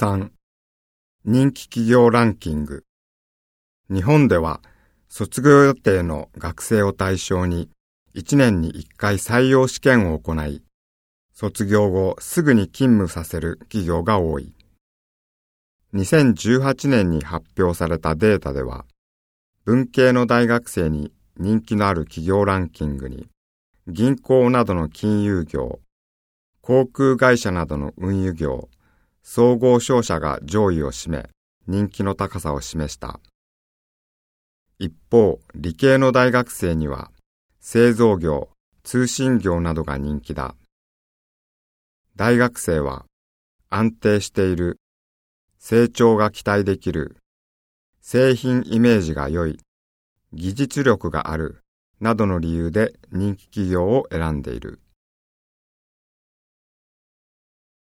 [0.00, 0.30] 3
[1.24, 2.84] 人気企業ランキング
[3.90, 4.60] 日本では
[5.08, 7.68] 卒業予定の学生を対象に
[8.14, 10.62] 1年に1回採用試験を行い、
[11.34, 14.54] 卒業後すぐに勤務させる企業が多い。
[15.94, 18.84] 2018年に発表されたデータでは、
[19.64, 23.26] 文系の大学生に人気のある企業ランキングに、
[23.88, 25.80] 銀行などの金融業、
[26.60, 28.68] 航空会社などの運輸業、
[29.30, 31.28] 総合商社が上位を占め、
[31.66, 33.20] 人気の高さを示した。
[34.78, 37.10] 一方、理系の大学生には、
[37.60, 38.48] 製造業、
[38.84, 40.54] 通信業などが人気だ。
[42.16, 43.04] 大学生は、
[43.68, 44.78] 安定している、
[45.58, 47.18] 成長が期待できる、
[48.00, 49.60] 製品イメージが良い、
[50.32, 51.60] 技術力がある、
[52.00, 54.80] などの理由で人気企業を選んでいる。